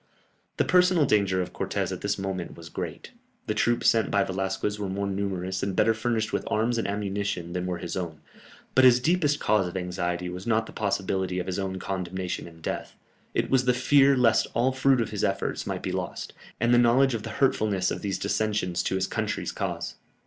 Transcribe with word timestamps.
The 0.57 0.65
personal 0.65 1.05
danger 1.05 1.43
of 1.43 1.53
Cortès 1.53 1.91
at 1.91 2.01
this 2.01 2.17
moment 2.17 2.57
was 2.57 2.69
great; 2.69 3.11
the 3.45 3.53
troops 3.53 3.87
sent 3.87 4.09
by 4.09 4.23
Velasquez 4.23 4.79
were 4.79 4.89
more 4.89 5.05
numerous 5.05 5.61
and 5.61 5.75
better 5.75 5.93
furnished 5.93 6.33
with 6.33 6.43
arms 6.49 6.79
and 6.79 6.87
ammunition 6.87 7.53
than 7.53 7.67
were 7.67 7.77
his 7.77 7.95
own, 7.95 8.19
but 8.73 8.83
his 8.83 8.99
deepest 8.99 9.39
cause 9.39 9.67
of 9.67 9.77
anxiety 9.77 10.27
was 10.27 10.47
not 10.47 10.65
the 10.65 10.71
possibility 10.71 11.37
of 11.37 11.45
his 11.45 11.59
own 11.59 11.77
condemnation 11.77 12.47
and 12.47 12.63
death, 12.63 12.95
it 13.35 13.51
was 13.51 13.65
the 13.65 13.75
fear 13.75 14.17
lest 14.17 14.47
all 14.55 14.71
fruit 14.71 15.01
of 15.01 15.11
his 15.11 15.23
efforts 15.23 15.67
might 15.67 15.83
be 15.83 15.91
lost, 15.91 16.33
and 16.59 16.73
the 16.73 16.79
knowledge 16.79 17.13
of 17.13 17.21
the 17.21 17.29
hurtfulness 17.37 17.91
of 17.91 18.01
these 18.01 18.17
dissensions 18.17 18.81
to 18.81 18.95
his 18.95 19.05
country's 19.05 19.51
cause. 19.51 19.97